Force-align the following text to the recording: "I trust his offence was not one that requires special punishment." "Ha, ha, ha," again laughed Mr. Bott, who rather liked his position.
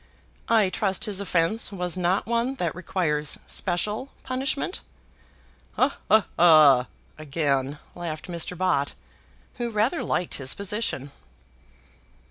"I 0.49 0.71
trust 0.71 1.05
his 1.05 1.19
offence 1.19 1.71
was 1.71 1.95
not 1.95 2.25
one 2.25 2.55
that 2.55 2.73
requires 2.73 3.37
special 3.45 4.09
punishment." 4.23 4.81
"Ha, 5.73 5.95
ha, 6.09 6.25
ha," 6.39 6.87
again 7.19 7.77
laughed 7.93 8.25
Mr. 8.27 8.57
Bott, 8.57 8.95
who 9.57 9.69
rather 9.69 10.03
liked 10.03 10.33
his 10.37 10.55
position. 10.55 11.11